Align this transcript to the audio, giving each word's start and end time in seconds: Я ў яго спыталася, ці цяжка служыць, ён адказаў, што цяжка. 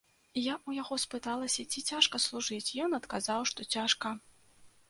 Я 0.43 0.53
ў 0.53 0.69
яго 0.81 0.97
спыталася, 1.03 1.65
ці 1.73 1.83
цяжка 1.93 2.21
служыць, 2.25 2.67
ён 2.87 2.99
адказаў, 2.99 3.41
што 3.51 3.71
цяжка. 3.77 4.09